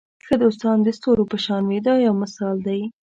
ښه 0.25 0.35
دوستان 0.43 0.77
د 0.83 0.87
ستورو 0.97 1.23
په 1.31 1.37
شان 1.45 1.63
وي 1.67 1.79
دا 1.87 1.93
یو 2.05 2.13
مثال 2.23 2.55
دی. 2.67 2.81